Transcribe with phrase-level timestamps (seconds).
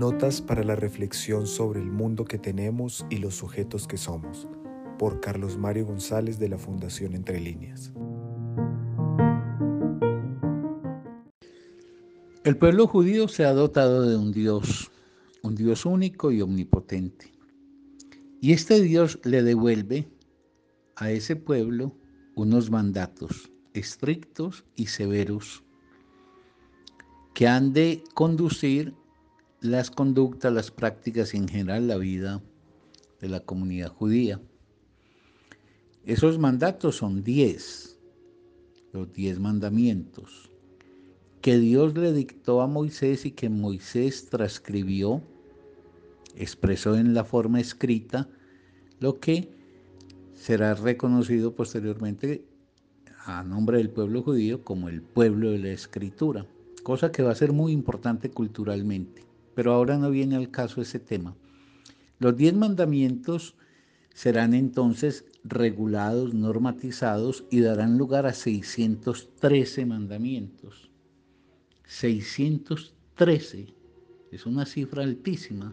[0.00, 4.48] Notas para la reflexión sobre el mundo que tenemos y los sujetos que somos,
[4.98, 7.92] por Carlos Mario González de la Fundación Entre Líneas.
[12.44, 14.90] El pueblo judío se ha dotado de un Dios,
[15.42, 17.34] un Dios único y omnipotente.
[18.40, 20.08] Y este Dios le devuelve
[20.96, 21.94] a ese pueblo
[22.36, 25.62] unos mandatos estrictos y severos
[27.34, 28.94] que han de conducir
[29.60, 32.42] las conductas, las prácticas y en general la vida
[33.20, 34.40] de la comunidad judía.
[36.04, 37.98] Esos mandatos son diez,
[38.92, 40.50] los diez mandamientos
[41.40, 45.22] que Dios le dictó a Moisés y que Moisés transcribió,
[46.36, 48.28] expresó en la forma escrita,
[48.98, 49.48] lo que
[50.34, 52.44] será reconocido posteriormente
[53.24, 56.46] a nombre del pueblo judío como el pueblo de la escritura,
[56.82, 59.29] cosa que va a ser muy importante culturalmente.
[59.54, 61.36] Pero ahora no viene al caso ese tema.
[62.18, 63.56] Los diez mandamientos
[64.14, 70.90] serán entonces regulados, normatizados y darán lugar a 613 mandamientos.
[71.86, 73.66] 613
[74.30, 75.72] es una cifra altísima.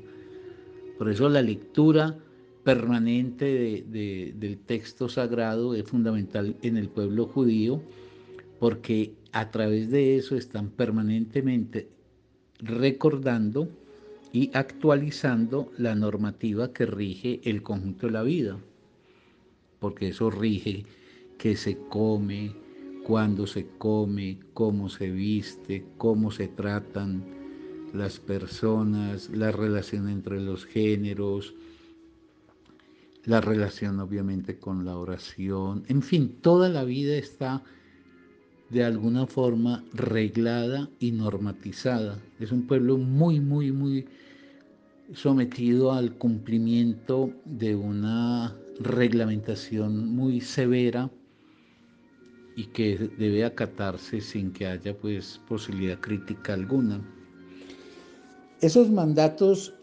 [0.98, 2.17] Por eso la lectura
[2.64, 7.81] permanente del texto sagrado es fundamental en el pueblo judío,
[8.59, 11.88] porque a través de eso están permanentemente
[12.59, 13.69] recordando
[14.33, 18.58] y actualizando la normativa que rige el conjunto de la vida,
[19.80, 20.86] porque eso rige
[21.38, 22.53] qué se come,
[23.03, 27.23] cuándo se come, cómo se viste, cómo se tratan
[27.94, 31.55] las personas, la relación entre los géneros,
[33.23, 37.64] la relación obviamente con la oración, en fin, toda la vida está
[38.70, 42.20] de alguna forma reglada y normatizada.
[42.40, 44.06] Es un pueblo muy, muy, muy
[45.14, 51.10] sometido al cumplimiento de una reglamentación muy severa
[52.56, 57.00] y que debe acatarse sin que haya pues posibilidad crítica alguna.
[58.61, 59.73] Esos mandatos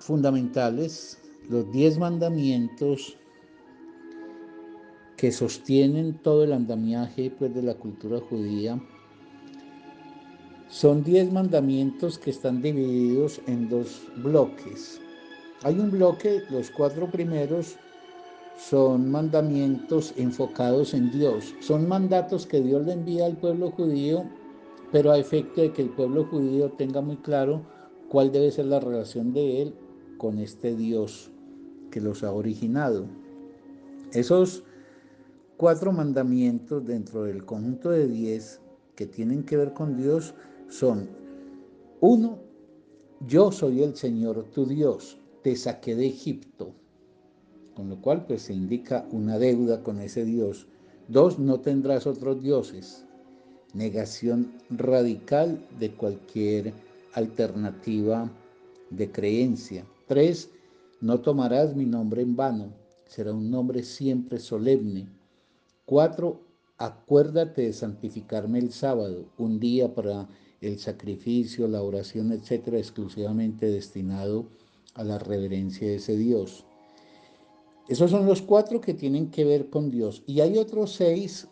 [0.00, 3.16] fundamentales, los diez mandamientos,
[5.24, 8.78] que sostienen todo el andamiaje pues, de la cultura judía.
[10.68, 15.00] Son diez mandamientos que están divididos en dos bloques.
[15.62, 17.76] Hay un bloque, los cuatro primeros
[18.58, 21.54] son mandamientos enfocados en Dios.
[21.60, 24.24] Son mandatos que Dios le envía al pueblo judío,
[24.92, 27.62] pero a efecto de que el pueblo judío tenga muy claro
[28.10, 29.74] cuál debe ser la relación de él
[30.18, 31.30] con este Dios
[31.90, 33.06] que los ha originado.
[34.12, 34.64] Esos
[35.56, 38.60] cuatro mandamientos dentro del conjunto de diez
[38.94, 40.34] que tienen que ver con Dios
[40.68, 41.08] son,
[42.00, 42.38] uno,
[43.26, 46.72] yo soy el Señor tu Dios, te saqué de Egipto,
[47.74, 50.66] con lo cual pues se indica una deuda con ese Dios.
[51.08, 53.04] Dos, no tendrás otros dioses,
[53.74, 56.72] negación radical de cualquier
[57.12, 58.30] alternativa
[58.90, 59.84] de creencia.
[60.06, 60.50] Tres,
[61.00, 62.72] no tomarás mi nombre en vano,
[63.06, 65.08] será un nombre siempre solemne.
[65.86, 66.40] Cuatro,
[66.78, 70.28] acuérdate de santificarme el sábado, un día para
[70.60, 74.48] el sacrificio, la oración, etcétera, exclusivamente destinado
[74.94, 76.64] a la reverencia de ese Dios.
[77.88, 80.22] Esos son los cuatro que tienen que ver con Dios.
[80.26, 81.48] Y hay otros seis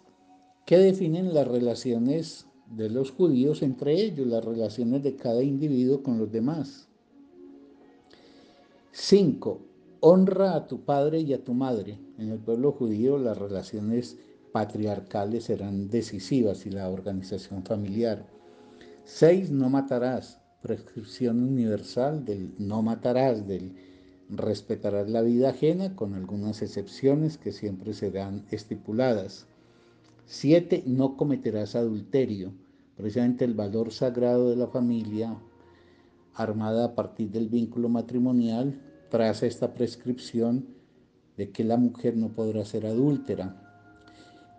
[0.65, 6.19] que definen las relaciones de los judíos entre ellos, las relaciones de cada individuo con
[6.19, 6.89] los demás.
[8.93, 9.61] Cinco,
[10.05, 11.97] honra a tu padre y a tu madre.
[12.19, 14.19] En el pueblo judío las relaciones
[14.51, 18.27] patriarcales serán decisivas y la organización familiar.
[19.05, 20.41] Seis, no matarás.
[20.61, 23.77] Prescripción universal del no matarás, del
[24.29, 29.47] respetarás la vida ajena, con algunas excepciones que siempre serán estipuladas.
[30.27, 32.53] Siete, no cometerás adulterio.
[32.97, 35.39] Precisamente el valor sagrado de la familia,
[36.35, 38.81] armada a partir del vínculo matrimonial,
[39.13, 40.69] traza esta prescripción
[41.37, 43.63] de que la mujer no podrá ser adúltera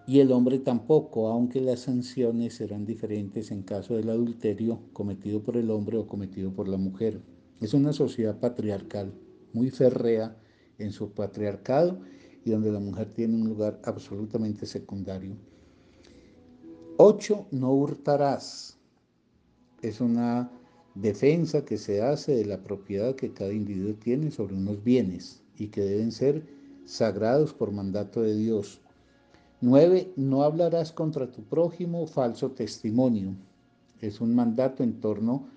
[0.06, 5.58] y el hombre tampoco, aunque las sanciones serán diferentes en caso del adulterio cometido por
[5.58, 7.20] el hombre o cometido por la mujer.
[7.62, 9.12] Es una sociedad patriarcal,
[9.54, 10.38] muy férrea
[10.78, 12.02] en su patriarcado
[12.46, 15.36] y donde la mujer tiene un lugar absolutamente secundario.
[16.98, 18.78] Ocho, no hurtarás.
[19.82, 20.52] Es una
[20.96, 25.68] defensa que se hace de la propiedad que cada individuo tiene sobre unos bienes y
[25.68, 26.44] que deben ser
[26.86, 28.82] sagrados por mandato de Dios.
[29.62, 33.36] Nueve, no hablarás contra tu prójimo falso testimonio.
[34.02, 35.48] Es un mandato en torno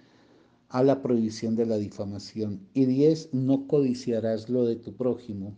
[0.68, 2.60] a la prohibición de la difamación.
[2.72, 5.56] Y 10, no codiciarás lo de tu prójimo,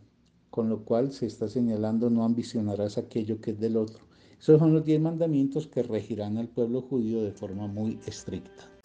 [0.50, 4.04] con lo cual se está señalando no ambicionarás aquello que es del otro.
[4.40, 8.77] Esos son los 10 mandamientos que regirán al pueblo judío de forma muy estricta.